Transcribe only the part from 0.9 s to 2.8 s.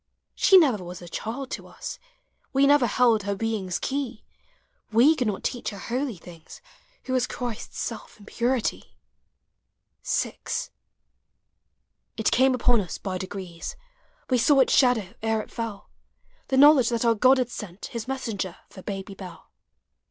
a child to us, We